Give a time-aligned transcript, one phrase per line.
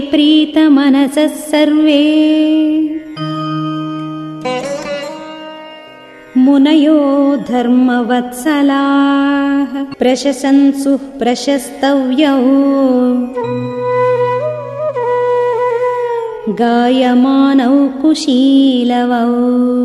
[0.00, 2.30] प्रीतमनसः सर्वे।
[6.36, 12.38] मुनयो धर्मवत्सलाः। प्रशसंसुः प्रशस्तव्यौ।
[16.54, 19.80] गायमानौ कुशीलवौ।